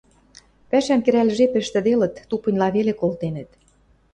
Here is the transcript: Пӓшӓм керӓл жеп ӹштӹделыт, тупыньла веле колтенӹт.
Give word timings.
Пӓшӓм 0.69 0.99
керӓл 1.05 1.29
жеп 1.37 1.53
ӹштӹделыт, 1.61 2.15
тупыньла 2.29 2.67
веле 2.75 2.93
колтенӹт. 3.01 3.49